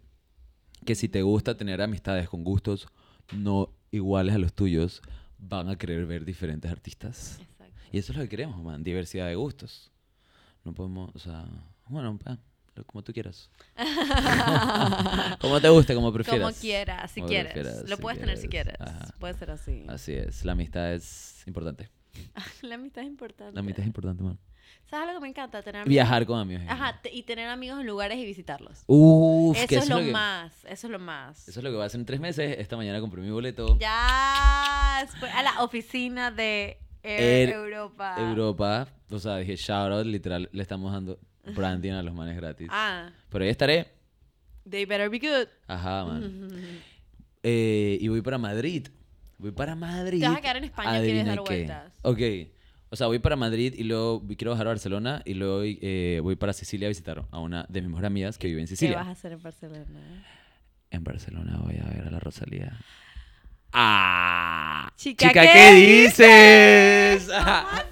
[0.85, 2.87] que si te gusta tener amistades con gustos
[3.35, 5.01] no iguales a los tuyos,
[5.37, 7.39] van a querer ver diferentes artistas.
[7.41, 7.75] Exacto.
[7.91, 8.83] Y eso es lo que queremos, man.
[8.83, 9.91] Diversidad de gustos.
[10.65, 11.45] No podemos, o sea,
[11.87, 12.37] bueno, ah,
[12.87, 13.49] como tú quieras.
[15.39, 16.41] como te guste, como prefieras.
[16.41, 17.53] Como quieras, si Como quieres.
[17.53, 18.75] prefieras, Lo si puedes tener si quieres.
[18.79, 19.07] Ajá.
[19.19, 19.85] Puede ser así.
[19.87, 21.89] Así es, la amistad es importante.
[22.61, 23.53] La amistad es importante.
[23.53, 24.39] La amistad es importante, man.
[24.89, 25.61] ¿Sabes algo que me encanta?
[25.63, 25.89] Tener amigos.
[25.89, 26.63] Viajar con amigos.
[26.69, 28.83] Ajá, y tener amigos en lugares y visitarlos.
[28.87, 31.47] Uf, que eso es lo que- más, eso es lo más.
[31.47, 32.55] Eso es lo que voy a hacer en tres meses.
[32.59, 33.77] Esta mañana compré mi boleto.
[33.79, 38.15] Ya, a la oficina de Air Air Europa.
[38.17, 38.87] Europa.
[39.11, 41.19] O sea, dije shout out, literal, le estamos dando
[41.55, 42.67] branding a los manes gratis.
[42.71, 43.87] Ah, Pero ahí estaré.
[44.69, 45.47] they better be good.
[45.67, 46.47] Ajá, man.
[47.47, 48.87] Eh, y voy para Madrid.
[49.37, 50.19] Voy para Madrid.
[50.19, 51.53] Te vas a quedar en España, quieres Adivina dar qué.
[51.53, 51.93] vueltas.
[52.01, 52.19] Ok.
[52.89, 56.37] O sea, voy para Madrid y luego quiero bajar a Barcelona y luego eh, voy
[56.37, 58.79] para Sicilia a visitar a una de mis mejores amigas que vive en ¿Qué vas
[58.79, 58.99] Sicilia.
[59.01, 60.25] a hacer en Barcelona?
[60.89, 62.79] En Barcelona voy a ver a la Rosalía.
[64.97, 67.27] Chica, Chica, ¿qué ¿qué dices?
[67.27, 67.39] ¿Cómo
[67.71, 67.91] así?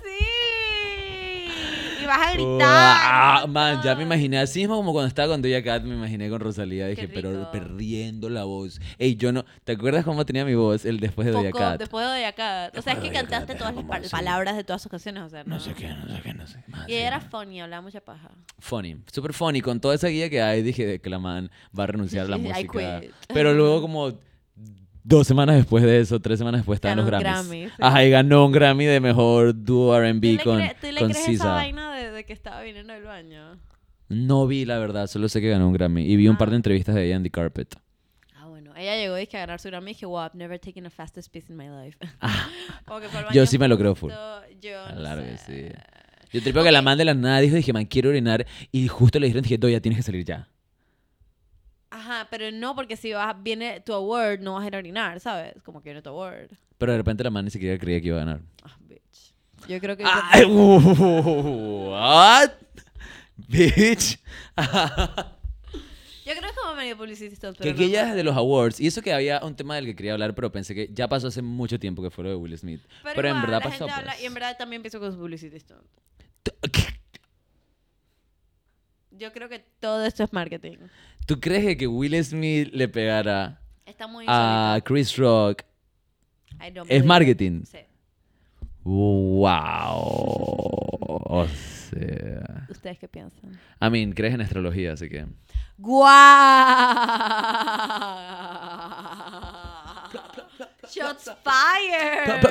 [2.02, 2.60] Y vas a gritar.
[2.62, 6.30] Ah, man, ya me imaginé así mismo como cuando estaba con Doja Cat, me imaginé
[6.30, 8.80] con Rosalía, dije, pero perdiendo la voz.
[8.98, 11.80] Ey, yo no, ¿te acuerdas cómo tenía mi voz el después de Doja Cat?
[11.80, 12.78] después de Doja Cat.
[12.78, 15.44] O sea, es que cantaste todas las pa- palabras de todas sus canciones, o sea,
[15.44, 15.56] no.
[15.56, 16.60] No sé qué, no sé qué, no sé.
[16.88, 18.30] Y era funny, hablaba mucha paja.
[18.60, 21.88] funny, super funny, con toda esa guía que hay, dije que la man va a
[21.88, 23.02] renunciar a la música.
[23.28, 24.14] Pero luego como
[25.04, 27.24] dos semanas después de eso, tres semanas después estaban los Grammys.
[27.26, 27.74] Grammy, sí.
[27.80, 31.10] Ajá, y ganó un Grammy de mejor dúo ¿Tú R&B con, cre- tú le con
[31.12, 33.58] crees esa vaina de, de que estaba viniendo del baño?
[34.10, 36.04] No vi, la verdad, solo sé que ganó un Grammy.
[36.10, 36.58] Y vi un par de Ah.
[36.58, 37.76] entrevistas de ella en The Carpet.
[38.36, 38.72] Ah, bueno.
[38.76, 41.32] Ella llegó dizque, a ganar su Grammy y dije, wow, I've never taken a fastest
[41.32, 41.98] piece in my life.
[42.86, 43.28] Como que Ah.
[43.34, 44.12] Yo sí me lo creo full.
[44.62, 45.70] Yo no Claro que sé.
[45.70, 45.76] sí.
[46.32, 48.46] Yo tripeo que la man de la nada dijo, dije, man, quiero orinar.
[48.72, 50.48] Y justo le dijeron, dije, ya tienes que salir ya.
[51.96, 55.20] Ajá, pero no, porque si vas, viene tu award, no vas a ir a orinar,
[55.20, 55.54] ¿sabes?
[55.64, 56.50] Como que viene tu award.
[56.80, 58.42] Pero de repente la man ni siquiera creía que iba a ganar.
[58.64, 59.34] Ah, bitch.
[59.68, 60.04] Yo creo que...
[60.06, 62.50] Ay, what?
[63.48, 64.20] Bitch.
[66.26, 68.36] Yo creo que es como medio publicity stunt, que pero que no es de los
[68.36, 68.80] awards.
[68.80, 71.28] Y eso que había un tema del que quería hablar, pero pensé que ya pasó
[71.28, 72.82] hace mucho tiempo que fue lo de Will Smith.
[73.04, 73.78] Pero, en igual, verdad la pasó.
[73.86, 74.24] gente habla- pues.
[74.24, 75.84] y en verdad también empezó con su publicity stunt.
[79.18, 80.78] Yo creo que todo esto es marketing.
[81.26, 84.82] ¿Tú crees que Will Smith le pegara Está muy a.
[84.84, 85.64] Chris Rock?
[86.60, 87.06] I don't ¿Es it.
[87.06, 87.64] marketing?
[87.66, 87.80] Sí.
[88.84, 89.48] ¡Wow!
[91.26, 92.68] O sea...
[92.70, 93.60] ¿Ustedes qué piensan?
[93.82, 95.26] I mean, crees en astrología, así que...
[95.78, 96.04] ¡Guau!
[100.90, 102.42] Shots fired!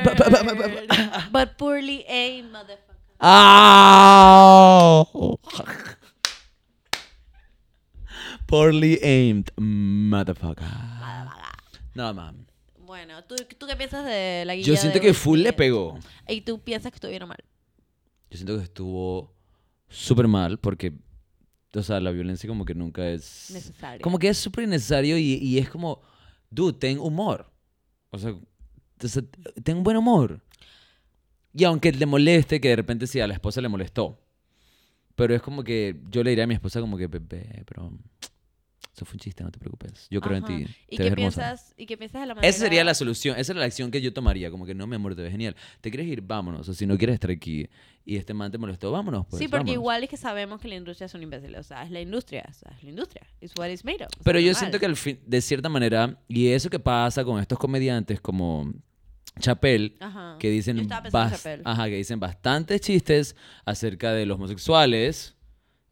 [1.30, 2.96] But poorly aimed, motherfucker.
[3.20, 5.04] ¡Ah!
[8.52, 10.66] Poorly aimed, motherfucker.
[11.94, 12.46] No, man.
[12.80, 15.98] Bueno, ¿tú, ¿tú qué piensas de la guía Yo siento de que full le pegó.
[16.28, 17.38] ¿Y tú piensas que estuvieron mal?
[18.30, 19.34] Yo siento que estuvo
[19.88, 20.92] súper mal porque,
[21.74, 23.48] o sea, la violencia como que nunca es...
[23.54, 24.02] Necesario.
[24.02, 26.02] Como que es súper innecesario y, y es como,
[26.50, 27.50] dude, ten humor.
[28.10, 28.34] O sea,
[29.64, 30.44] ten un buen humor.
[31.54, 34.20] Y aunque le moleste, que de repente sí, a la esposa le molestó.
[35.14, 37.90] Pero es como que yo le diría a mi esposa como que, bebé, pero
[38.94, 40.06] eso fue un chiste, no te preocupes.
[40.10, 40.54] Yo creo en Ajá.
[40.54, 40.66] ti.
[40.88, 42.48] ¿Y te qué, ves piensas, ¿Y qué piensas de la manera?
[42.48, 44.96] Esa sería la solución, esa es la acción que yo tomaría, como que no, mi
[44.96, 45.56] amor, te ves genial.
[45.80, 46.20] ¿Te quieres ir?
[46.20, 46.68] Vámonos.
[46.68, 47.68] O si no quieres estar aquí
[48.04, 49.38] y este man te molestó, vámonos, pues.
[49.38, 49.74] sí, porque vámonos.
[49.74, 51.56] igual es que sabemos que la industria es un imbécil.
[51.56, 52.44] O sea, es la industria.
[52.50, 53.26] O sea, es la industria.
[53.40, 54.10] It's what it's made of.
[54.22, 54.58] Pero yo normal.
[54.58, 58.74] siento que al fin, de cierta manera, y eso que pasa con estos comediantes como
[59.40, 60.36] Chapel, Ajá.
[60.38, 65.34] que dicen, en ajá, que dicen bastantes chistes acerca de los homosexuales,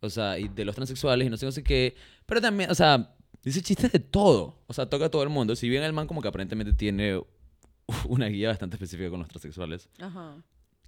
[0.00, 1.94] o sea, y de los transexuales y no sé, no sé qué,
[2.26, 5.54] pero también, o sea, dice chistes de todo, o sea, toca a todo el mundo,
[5.56, 7.20] si bien el man como que aparentemente tiene
[8.08, 10.36] una guía bastante específica con los transexuales, Ajá.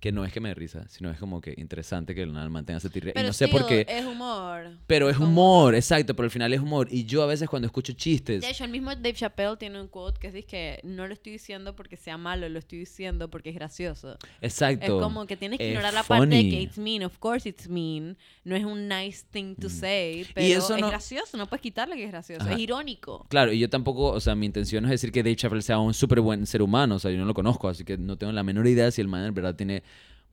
[0.03, 2.51] Que no es que me dé risa, sino es como que interesante que el man
[2.51, 4.73] mantenga ese tirre, y no sé por qué, Es humor.
[4.89, 7.93] pero es humor, exacto, pero al final es humor, y yo a veces cuando escucho
[7.93, 11.13] chistes, De hecho, el mismo Dave Chappelle tiene un quote que es que no lo
[11.15, 14.19] estoy diciendo porque sea malo, lo estoy diciendo porque es gracioso.
[14.41, 17.05] exacto, Es como que tienes que es ignorar la parte de que it's mean.
[17.05, 18.17] Of course it's mean.
[18.43, 20.59] No es un nice thing to say, pero Mm.
[20.59, 21.37] eso es no- gracioso.
[21.37, 22.43] No puedes quitarle que es gracioso.
[22.43, 22.55] Ajá.
[22.55, 23.25] Es irónico.
[23.29, 25.79] Claro, y yo tampoco, o sea, mi intención no es decir que Dave Chappelle sea
[25.79, 28.33] un súper buen ser humano, o sea, yo no lo conozco, así que no tengo
[28.33, 29.85] la menor idea si el man en verdad tiene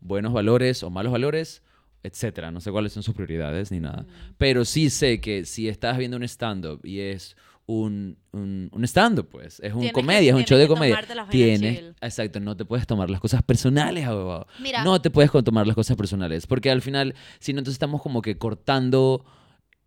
[0.01, 1.61] buenos valores o malos valores,
[2.03, 2.51] etcétera.
[2.51, 4.05] No sé cuáles son sus prioridades ni nada.
[4.37, 7.35] Pero sí sé que si estás viendo un stand-up y es
[7.65, 10.99] un, un, un stand-up, pues, es un Tienes que- comedia, es un show de comedia.
[11.29, 14.47] Tienes, exacto, no te puedes tomar las cosas personales, abogado.
[14.59, 14.83] Mira.
[14.83, 18.21] No te puedes tomar las cosas personales, porque al final, si no, entonces estamos como
[18.23, 19.23] que cortando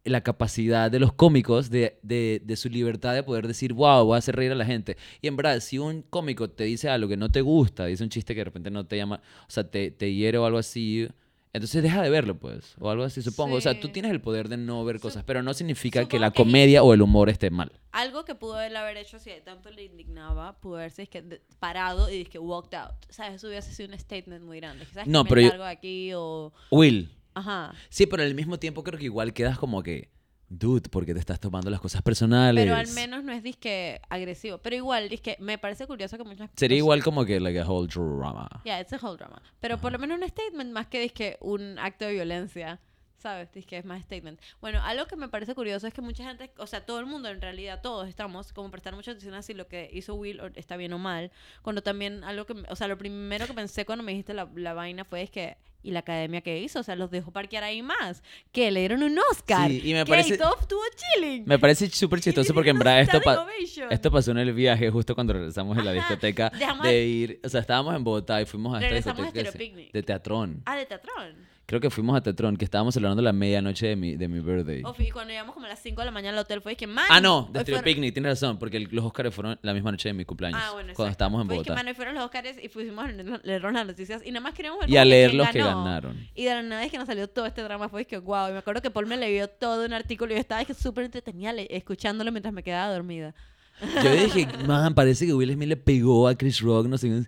[0.05, 4.17] la capacidad de los cómicos de, de, de su libertad de poder decir, wow, voy
[4.17, 4.97] a hacer reír a la gente.
[5.21, 8.11] Y en verdad, si un cómico te dice algo que no te gusta, dice un
[8.11, 11.07] chiste que de repente no te llama, o sea, te, te hiere o algo así,
[11.53, 13.57] entonces deja de verlo, pues, o algo así, supongo.
[13.57, 13.93] O sea, tú Sí.
[13.93, 16.83] tienes el poder de no ver Sup- cosas, pero no significa que la que- comedia
[16.83, 17.71] o el humor esté mal.
[17.93, 22.11] Algo que pudo él haber hecho si tanto le indignaba, pudo haberse dizque, de- parado
[22.11, 22.95] y que walked out.
[23.11, 23.35] ¿Sabes?
[23.35, 24.87] Eso hubiese sido un statement muy grande.
[24.87, 25.07] ¿Sabes?
[25.07, 26.53] No, que pero yo- de aquí o...
[26.71, 27.73] Will, Ajá.
[27.89, 30.11] sí, pero al mismo tiempo creo que igual quedas como que,
[30.49, 32.63] dude, porque te estás tomando las cosas personales.
[32.63, 34.59] Pero al menos no es disque agresivo.
[34.59, 37.89] Pero igual, disque, me parece curioso que muchas Sería igual como que, like, a whole
[37.89, 38.49] drama.
[38.65, 39.41] Yeah, it's a whole drama.
[39.61, 42.81] Pero por lo menos un statement más que disque un acto de violencia.
[43.17, 43.53] ¿Sabes?
[43.53, 44.41] Disque es más statement.
[44.61, 47.29] Bueno, algo que me parece curioso es que mucha gente, o sea, todo el mundo
[47.29, 50.77] en realidad, todos estamos como prestar mucha atención a si lo que hizo Will está
[50.77, 51.31] bien o mal.
[51.63, 54.75] Cuando también algo que, o sea, lo primero que pensé cuando me dijiste la, la
[54.75, 56.81] vaina fue es que, ¿y la academia que hizo?
[56.81, 58.23] O sea, los dejó parquear ahí más.
[58.53, 59.69] Que le dieron un Oscar.
[59.71, 60.81] Sí, y me parece- estuvo
[61.17, 61.45] chilling.
[61.47, 63.47] Me parece súper chistoso porque en verdad esto, pa-
[63.91, 67.49] esto pasó en el viaje justo cuando regresamos de la discoteca dejamos- de ir, o
[67.49, 69.93] sea, estábamos en Bogotá y fuimos a esta a discoteca Picnic.
[69.93, 70.63] de Teatrón.
[70.67, 71.52] Ah, de Teatrón.
[71.65, 74.83] Creo que fuimos a Teatrón, que estábamos celebrando la medianoche de mi, de mi birthday.
[74.85, 76.87] Of- y cuando llegamos como a las 5 de la mañana al hotel fue que,
[76.87, 77.07] man.
[77.09, 80.09] Ah, no, de fueron- Picnic, tienes razón, porque el- los Oscars fueron la misma noche
[80.09, 81.11] de mi cumpleaños, Ah, bueno, cuando exacto.
[81.13, 81.75] estábamos en Fue que, Bogotá.
[81.75, 83.09] mano, y fueron los Oscars y fuimos a
[83.45, 85.59] leer las noticias y nada más queríamos ver Y a que leer quién los que
[85.61, 85.85] ganó.
[85.85, 86.29] ganaron.
[86.35, 88.49] Y de la nada es que nos salió todo este drama, fue que wow.
[88.49, 90.75] Y me acuerdo que Paul me leyó todo un artículo y yo estaba es que
[90.75, 93.35] súper entretenida le- escuchándolo mientras me quedaba dormida.
[94.05, 97.23] Yo dije, man, parece que Will Smith le pegó a Chris Rock, no sé qué.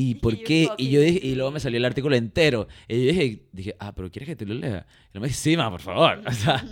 [0.00, 0.68] ¿Y por qué?
[0.76, 2.68] Y yo dije, y luego me salió el artículo entero.
[2.86, 4.86] Y yo dije, dije, ah, pero ¿quieres que te lo lea?
[5.12, 6.22] Y él me dice, sí, ma, por favor.
[6.28, 6.64] O sea,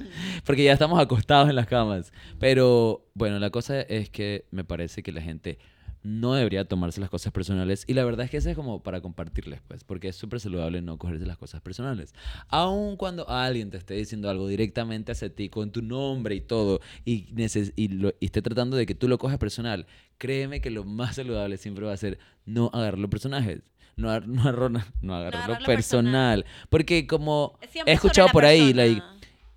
[0.45, 2.13] porque ya estamos acostados en las camas.
[2.39, 5.59] Pero, bueno, la cosa es que me parece que la gente
[6.07, 7.85] no debería tomarse las cosas personales.
[7.89, 10.81] Y la verdad es que eso es como para compartirles, pues, porque es súper saludable
[10.81, 12.15] no cogerse las cosas personales.
[12.49, 16.81] Aun cuando alguien te esté diciendo algo directamente hacia ti, con tu nombre y todo,
[17.05, 20.71] y, neces- y, lo- y esté tratando de que tú lo cojas personal, créeme que
[20.71, 23.63] lo más saludable siempre va a ser no agarrarlo personajes.
[23.97, 26.45] No, no, agarrarlo- no agarrarlo personal.
[26.71, 29.03] Porque como Siempre he escuchado por ahí, like,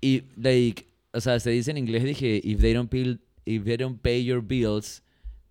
[0.00, 3.76] y, like, o sea, se dice en inglés, dije, if they don't pay, if they
[3.76, 5.02] don't pay your bills,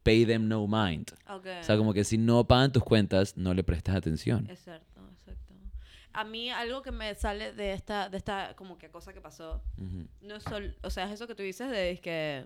[0.03, 1.11] pay them no mind.
[1.27, 1.45] Ok.
[1.61, 4.47] O sea, como que si no pagan tus cuentas, no le prestas atención.
[4.49, 5.53] Exacto, exacto.
[6.13, 9.61] a mí algo que me sale de esta, de esta como que cosa que pasó,
[9.77, 10.07] Ujú.
[10.21, 12.45] no es sol, o sea, es eso que tú dices de que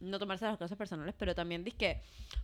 [0.00, 2.00] no tomarse las cosas personales, pero también que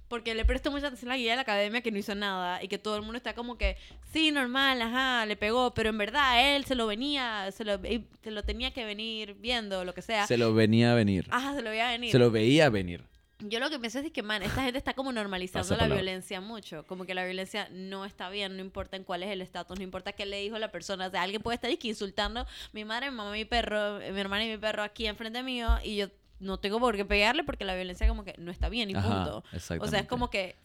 [0.08, 2.62] porque le presto mucha atención a la guía de la academia que no hizo nada
[2.62, 3.76] y que todo el mundo está como que,
[4.12, 8.30] sí, normal, ajá, le pegó, pero en verdad él se lo venía, se lo, se
[8.30, 10.26] lo tenía que venir viendo, lo que sea.
[10.26, 11.28] Se lo venía a venir.
[11.30, 12.10] Ajá, se lo veía venir.
[12.10, 13.04] Se lo veía venir.
[13.40, 16.86] Yo lo que pienso es que, man, esta gente está como normalizando la violencia mucho.
[16.86, 19.84] Como que la violencia no está bien, no importa en cuál es el estatus, no
[19.84, 21.06] importa qué le dijo la persona.
[21.06, 24.12] O sea, alguien puede estar y que insultando mi madre, mi mamá, mi perro, eh,
[24.12, 27.44] mi hermana y mi perro aquí enfrente mío y yo no tengo por qué pegarle
[27.44, 29.44] porque la violencia como que no está bien y Ajá, punto.
[29.80, 30.56] O sea, es como que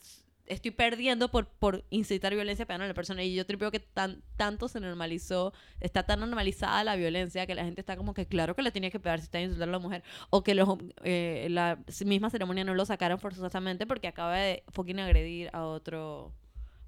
[0.47, 3.23] estoy perdiendo por, por incitar violencia pegando a la persona.
[3.23, 7.63] Y yo tripeo que tan, tanto se normalizó, está tan normalizada la violencia que la
[7.63, 9.83] gente está como que claro que le tenía que pegar si está insultando a la
[9.83, 10.03] mujer.
[10.29, 10.69] O que los,
[11.03, 16.31] eh, la misma ceremonia no lo sacaron forzosamente porque acaba de fucking agredir a otro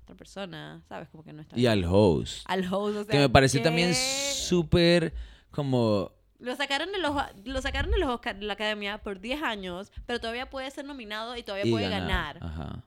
[0.03, 1.09] otra persona, ¿sabes?
[1.09, 1.71] Como que no está Y bien.
[1.73, 2.43] al host.
[2.45, 5.13] Al host, o sea, que me pareció también súper
[5.51, 6.11] como...
[6.39, 7.13] Lo sacaron de los
[7.45, 10.85] lo sacaron de los Oscar- de la academia por 10 años, pero todavía puede ser
[10.85, 12.37] nominado y todavía y puede ganar.
[12.41, 12.83] Ajá.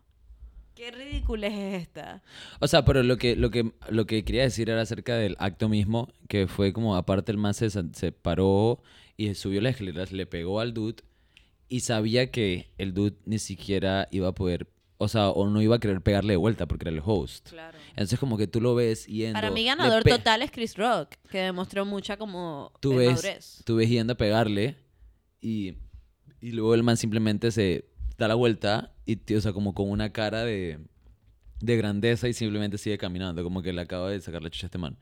[0.81, 2.23] Qué ridícula es esta.
[2.59, 5.69] O sea, pero lo que, lo que, lo que quería decir era acerca del acto
[5.69, 8.83] mismo, que fue como, aparte el man se, se paró
[9.19, 11.03] y subió las escaleras, le pegó al dude
[11.69, 15.77] y sabía que el dude ni siquiera iba a poder, o sea, o no iba
[15.77, 17.51] a querer pegarle de vuelta porque era el host.
[17.51, 17.77] Claro.
[17.91, 19.35] Entonces como que tú lo ves yendo...
[19.35, 23.63] Para mí ganador total es Chris Rock, que demostró mucha como Tú ves, madurez.
[23.67, 24.77] tú ves yendo a pegarle
[25.43, 25.75] y,
[26.41, 27.90] y luego el man simplemente se
[28.21, 30.79] da la vuelta y, tío, o sea, como con una cara de,
[31.61, 34.69] de grandeza y simplemente sigue caminando, como que le acaba de sacar la chucha a
[34.69, 34.97] este man.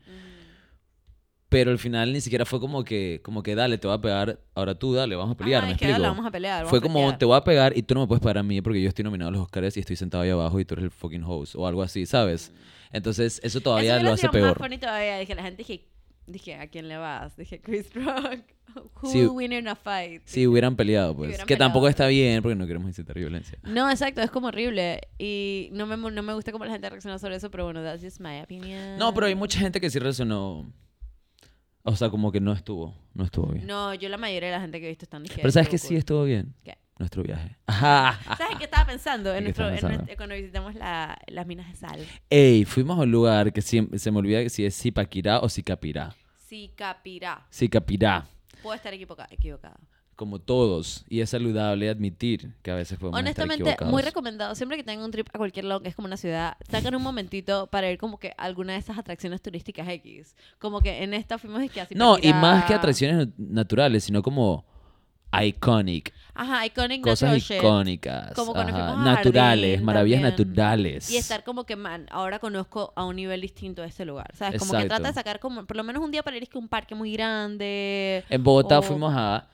[1.49, 4.39] Pero al final ni siquiera fue como que, como que dale, te voy a pegar,
[4.53, 6.01] ahora tú dale, vamos a pelear, Ajá, ¿me es que explico?
[6.03, 6.57] dale, vamos a pelear.
[6.57, 7.17] vamos Fue a como, pelear.
[7.17, 9.03] te voy a pegar y tú no me puedes pegar a mí porque yo estoy
[9.03, 11.55] nominado a los Oscars y estoy sentado ahí abajo y tú eres el fucking host
[11.55, 12.53] o algo así, ¿sabes?
[12.91, 14.59] Entonces eso todavía Eso lo hace peor.
[14.59, 15.17] más todavía.
[15.17, 15.87] Dije, la gente dije,
[16.29, 17.35] dije, ¿a quién le vas?
[17.35, 18.43] Dije, Chris Rock.
[19.01, 20.21] Who will win in a fight?
[20.25, 21.29] Si hubieran peleado, pues.
[21.29, 21.89] hubieran que tampoco peleado.
[21.89, 23.57] está bien porque no queremos incitar violencia.
[23.63, 25.01] No, exacto, es como horrible.
[25.17, 28.03] Y no me, no me gusta cómo la gente reacciona sobre eso, pero bueno, that's
[28.03, 28.97] just my opinion.
[28.97, 30.71] No, pero hay mucha gente que sí resonó.
[31.83, 33.65] O sea, como que no estuvo, no estuvo bien.
[33.65, 35.41] No, yo la mayoría de la gente que he visto están diciendo.
[35.41, 36.53] pero ¿sabes que sí estuvo bien?
[36.63, 36.77] ¿Qué?
[36.99, 37.55] Nuestro viaje.
[37.67, 39.29] ¿Sabes qué estaba pensando?
[39.31, 39.97] En ¿Qué nuestro, estabas en pensando?
[40.05, 42.05] nuestro- cuando visitamos la- las minas de sal.
[42.29, 46.13] Ey, fuimos a un lugar que siempre, se me olvida si es Zipaquirá o Zicapirá.
[46.49, 47.45] Sicapirá.
[47.53, 48.27] Zicapirá.
[48.61, 49.77] Puedo estar equivoca- equivocada.
[50.17, 51.05] Como todos.
[51.07, 53.91] Y es saludable admitir que a veces podemos Honestamente, estar equivocados.
[53.93, 54.53] muy recomendado.
[54.55, 57.01] Siempre que tengan un trip a cualquier lado que es como una ciudad, sacan un
[57.01, 60.35] momentito para ir como que a alguna de esas atracciones turísticas X.
[60.59, 61.95] Como que en esta fuimos y que así.
[61.95, 64.65] No, y más que atracciones nat- naturales, sino como
[65.43, 66.13] iconic.
[66.33, 67.57] Ajá, iconic Cosas natural shit.
[67.57, 68.33] icónicas.
[68.33, 70.47] Como cuando ajá, fuimos a naturales, Jardín maravillas también.
[70.49, 71.09] naturales.
[71.11, 74.31] Y estar como que, man, ahora conozco a un nivel distinto este lugar.
[74.35, 74.57] ¿Sabes?
[74.59, 74.95] Como que Exacto.
[74.95, 76.95] trata de sacar como, por lo menos un día para ir es que un parque
[76.95, 78.23] muy grande.
[78.29, 79.47] En Bogotá o- fuimos a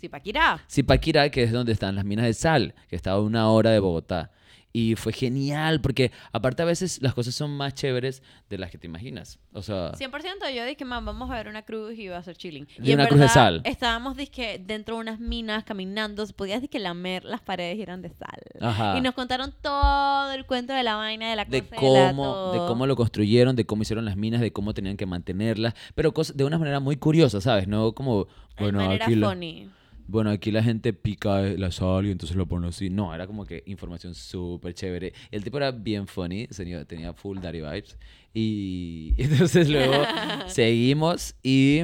[0.00, 0.60] Zipaquirá.
[0.70, 3.78] Zipaquirá, que es donde están las minas de sal, que estaba a una hora de
[3.78, 4.30] Bogotá.
[4.78, 8.76] Y fue genial, porque aparte a veces las cosas son más chéveres de las que
[8.76, 9.38] te imaginas.
[9.54, 12.36] O sea, 100% yo dije, man, vamos a ver una cruz y va a ser
[12.36, 12.68] chilling.
[12.78, 13.62] Y Y en una cruz de sal.
[13.64, 16.26] Estábamos, dizque, dentro de unas minas caminando.
[16.26, 18.38] Podías, dizque, lamer las paredes y eran de sal.
[18.60, 18.98] ajá.
[18.98, 22.52] Y nos contaron todo el cuento de la vaina, de la de de la cómo,
[22.52, 22.68] de todo.
[22.68, 26.36] cómo lo construyeron, de cómo hicieron las minas, de cómo tenían que mantenerlas, pero cosas
[26.36, 27.66] de una manera muy curiosa, ¿sabes?
[27.66, 29.70] No como, De bueno, manera aquí funny.
[30.08, 32.90] Bueno, aquí la gente pica la sal y entonces lo pone así.
[32.90, 35.12] No, era como que información súper chévere.
[35.30, 36.46] El tipo era bien funny,
[36.86, 37.98] tenía, full daddy vibes.
[38.34, 39.94] Y entonces luego
[40.46, 41.82] seguimos y,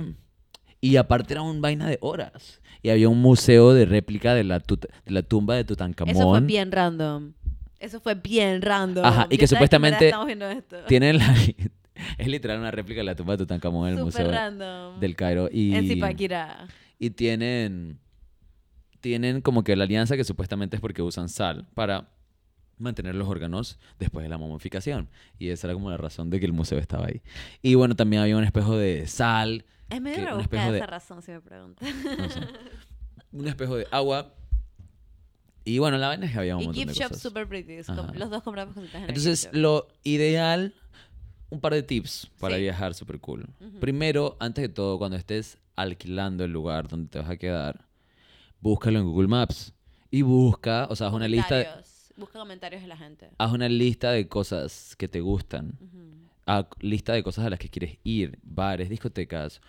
[0.80, 2.61] y aparte era un vaina de horas.
[2.82, 6.14] Y había un museo de réplica de la, tut- de la tumba de Tutankamón.
[6.16, 7.32] Eso fue bien random.
[7.78, 9.04] Eso fue bien random.
[9.04, 10.12] Ajá, y que supuestamente.
[10.88, 11.35] Tienen la...
[12.18, 15.00] es literal una réplica de la tumba de Tutankamón en el Súper Museo random.
[15.00, 15.48] del Cairo.
[15.52, 16.66] Y, En Zipaquirá.
[16.98, 17.98] y tienen...
[19.02, 22.08] Tienen como que la alianza que supuestamente es porque usan sal para
[22.78, 25.10] mantener los órganos después de la momificación.
[25.38, 27.20] Y esa era como la razón de que el museo estaba ahí.
[27.62, 30.86] Y bueno, también había un espejo de sal, Es medio que un espejo de- esa
[30.86, 32.40] razón, si me no sé,
[33.32, 34.32] un espejo de agua.
[35.64, 37.22] Y bueno, la vaina es que había un Y montón gift de shop cosas.
[37.22, 37.76] super pretty.
[38.14, 40.74] Los dos compramos cositas en el Entonces, lo ideal,
[41.50, 42.62] un par de tips para Sí.
[42.62, 43.48] viajar súper cool.
[43.80, 47.84] Primero, antes de todo, cuando estés alquilando el lugar donde te vas a quedar,
[48.62, 49.75] búscalo en Google Maps.
[50.11, 52.12] Y busca, o sea, haz una lista, de- Comentarios.
[52.16, 53.31] Busca comentarios de la gente.
[53.38, 55.79] haz una lista de cosas que te gustan.
[56.46, 59.61] Haz lista de cosas a las que quieres ir, bares, discotecas,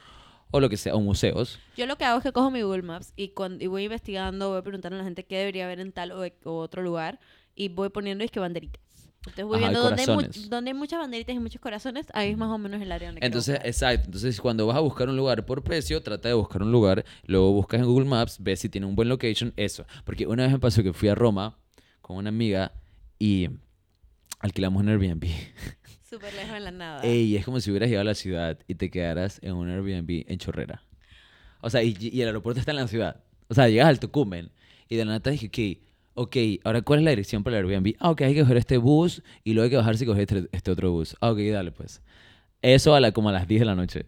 [0.51, 1.60] o lo que sea, o museos.
[1.77, 4.49] Yo lo que hago es que cojo mi Google Maps y, cuando, y voy investigando,
[4.51, 7.19] voy preguntando a la gente qué debería ver en tal o, o otro lugar
[7.56, 8.82] y voy poniendo es que banderitas.
[9.25, 12.38] Entonces voy Ajá, viendo donde hay, donde hay muchas banderitas y muchos corazones, ahí es
[12.38, 14.05] más o menos el área donde Entonces, exacto.
[14.05, 17.53] Entonces, cuando vas a buscar un lugar por precio, trata de buscar un lugar, luego
[17.53, 19.86] buscas en Google Maps, ves si tiene un buen location, eso.
[20.03, 21.57] Porque una vez me pasó que fui a Roma
[22.01, 22.73] con una amiga
[23.17, 23.49] y
[24.39, 25.25] alquilamos un Airbnb.
[26.09, 27.01] Súper lejos en la nada.
[27.03, 30.25] Ey, es como si hubieras llegado a la ciudad y te quedaras en un Airbnb
[30.27, 30.83] en Chorrera.
[31.62, 33.23] O sea, y, y el aeropuerto está en la ciudad.
[33.47, 34.51] O sea, llegas al Tucumán
[34.89, 35.81] y de la nada dije, ok,
[36.15, 37.95] ok, ahora ¿cuál es la dirección para el Airbnb?
[37.99, 40.49] Ah, ok, hay que coger este bus y luego hay que bajarse y coger este,
[40.52, 41.15] este otro bus.
[41.21, 42.02] Ah, ok, dale pues.
[42.62, 44.06] Eso a la, como a las 10 de la noche.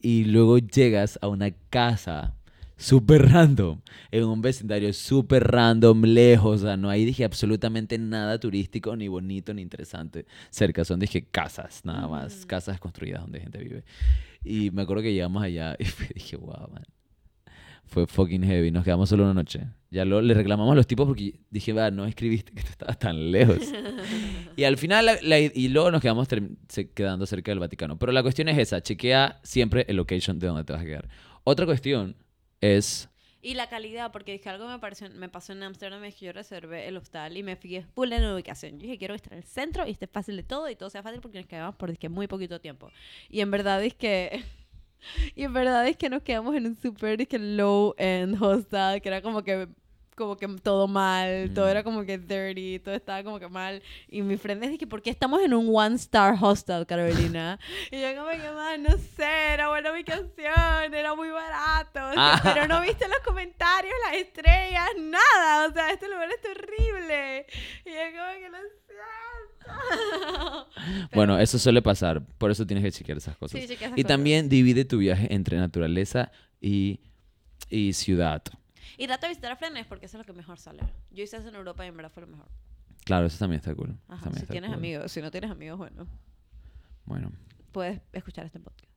[0.00, 2.34] Y luego llegas a una casa
[2.76, 8.40] súper random, en un vecindario súper random, lejos, o sea, no hay, dije, absolutamente nada
[8.40, 12.46] turístico, ni bonito, ni interesante cerca, son, dije, casas, nada más, Ujú.
[12.48, 13.84] casas construidas donde gente vive.
[14.42, 15.84] Y me acuerdo que llegamos allá y
[16.14, 16.82] dije, wow, man.
[17.92, 19.66] Fue fucking heavy, nos quedamos solo una noche.
[19.90, 22.98] Ya lo, le reclamamos a los tipos porque dije, va, no escribiste que tú estabas
[22.98, 23.58] tan lejos.
[24.56, 26.26] Y al final, la- la- y luego nos quedamos
[26.94, 27.98] quedando cerca del Vaticano.
[27.98, 31.08] Pero la cuestión es esa, chequea siempre el location de donde te vas a quedar.
[31.44, 32.16] Otra cuestión
[32.60, 33.08] es...
[33.42, 36.32] Y la calidad, porque dije algo me, pareció, me pasó en Amsterdam, es que yo
[36.32, 38.72] reservé el hostal y me fijé full en ubicación.
[38.78, 41.02] Yo dije, quiero estar en el centro y esté fácil de todo y todo sea
[41.02, 42.90] fácil porque nos quedamos por dizque, muy poquito tiempo.
[43.28, 44.42] Y en verdad es que...
[45.34, 49.22] Y en verdad es que nos quedamos en un super dizque, low-end hostel, que era
[49.22, 49.68] como que
[50.14, 51.70] como que todo mal, todo Mm.
[51.70, 53.82] era como que dirty, todo estaba como que mal.
[54.08, 57.58] Y mi friend que, ¿por qué estamos en un one-star hostel, Carolina?
[57.90, 62.34] y yo como que, más no sé, era buena ubicación, era muy barato, o sea,
[62.34, 62.40] Ah.
[62.44, 67.46] pero no viste los comentarios, las estrellas, nada, o sea, este lugar es horrible.
[67.86, 68.72] Y yo como que lo siento.
[71.14, 73.60] Bueno, eso suele pasar, por eso tienes que chequear esas cosas.
[73.60, 74.08] Sí, chequea esas y cosas.
[74.16, 77.00] también divide tu viaje entre naturaleza y,
[77.68, 78.42] y ciudad.
[78.98, 80.82] Y trata de visitar a Flanes porque eso es lo que mejor sale.
[81.10, 82.48] Yo hice eso en Europa y en verdad fue lo mejor.
[83.04, 83.96] Claro, eso también está cool.
[84.08, 84.78] Ajá, también si está tienes cool.
[84.78, 86.06] amigos, si no tienes amigos, bueno,
[87.04, 87.32] Bueno.
[87.72, 88.91] puedes escuchar este podcast.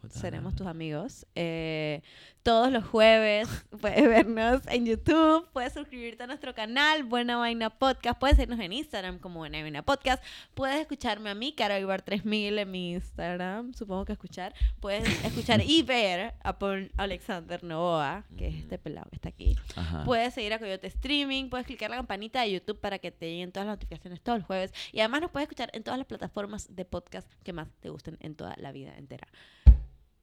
[0.00, 1.26] Puta Seremos tus amigos.
[1.34, 2.02] Eh,
[2.42, 3.46] todos los jueves
[3.80, 8.72] puedes vernos en YouTube, puedes suscribirte a nuestro canal Buena Vaina Podcast, puedes seguirnos en
[8.72, 13.74] Instagram como Buena Vaina Podcast, puedes escucharme a mí, Caro Ibar 3000 en mi Instagram,
[13.74, 19.10] supongo que escuchar, puedes escuchar y ver a Paul Alexander Novoa, que es este pelado
[19.10, 19.54] que está aquí.
[19.76, 20.04] Ajá.
[20.04, 23.52] Puedes seguir a Coyote Streaming, puedes clicar la campanita de YouTube para que te lleguen
[23.52, 26.74] todas las notificaciones todos los jueves y además nos puedes escuchar en todas las plataformas
[26.74, 29.28] de podcast que más te gusten en toda la vida entera.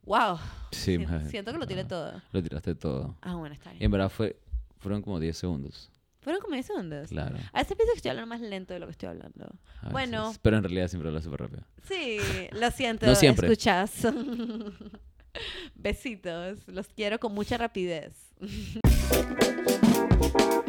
[0.05, 0.37] ¡Wow!
[0.71, 2.21] Sí, Sien- madre, siento que lo tiré todo.
[2.31, 3.15] Lo tiraste todo.
[3.21, 3.83] Ah, bueno, está Y bien.
[3.85, 4.39] en verdad fue,
[4.79, 5.89] fueron como 10 segundos.
[6.21, 7.09] Fueron como 10 segundos.
[7.09, 7.37] Claro.
[7.53, 9.47] A veces pienso que estoy hablando más lento de lo que estoy hablando.
[9.81, 10.23] a Bueno.
[10.27, 10.39] veces.
[10.41, 11.63] Pero en realidad siempre habla súper rápido.
[11.87, 12.17] Sí,
[12.51, 13.05] lo siento.
[13.09, 13.47] No siempre.
[13.47, 14.07] Escuchas.
[15.75, 16.59] Besitos.
[16.67, 18.31] Los quiero con mucha rapidez.